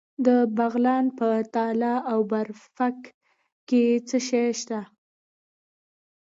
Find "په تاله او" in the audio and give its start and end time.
1.17-2.19